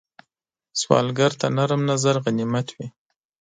[0.79, 2.87] سوالګر ته نرم نظر غنیمت وي